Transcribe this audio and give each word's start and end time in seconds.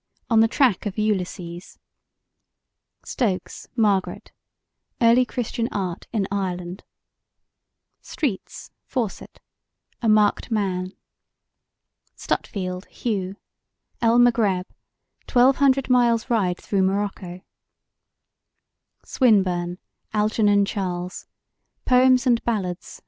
On 0.31 0.39
the 0.39 0.47
Track 0.47 0.87
of 0.87 0.97
Ulysses 0.97 1.77
STOKES, 3.05 3.67
MARGARET: 3.75 4.31
Early 4.99 5.25
Christian 5.25 5.69
Art 5.71 6.07
in 6.11 6.27
Ireland 6.31 6.83
STREETS, 8.01 8.71
FAUCET: 8.87 9.39
A 10.01 10.09
Marked 10.09 10.49
Man 10.49 10.93
STUTFIELD, 12.15 12.85
HUGH: 12.89 13.35
El 14.01 14.17
Magreb: 14.17 14.65
Twelve 15.27 15.57
Hundred 15.57 15.87
Miles' 15.87 16.31
Ride 16.31 16.57
through 16.57 16.81
Morocco 16.81 17.41
SWINBURNE, 19.05 19.77
ALGERNON 20.15 20.65
CHARLES: 20.65 21.27
Poems 21.85 22.25
and 22.25 22.43
Ballads. 22.43 22.99